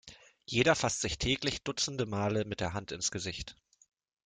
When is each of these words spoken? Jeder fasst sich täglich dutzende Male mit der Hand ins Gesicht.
Jeder 0.45 0.73
fasst 0.73 1.01
sich 1.01 1.19
täglich 1.19 1.63
dutzende 1.63 2.07
Male 2.07 2.43
mit 2.43 2.59
der 2.59 2.73
Hand 2.73 2.91
ins 2.91 3.11
Gesicht. 3.11 3.55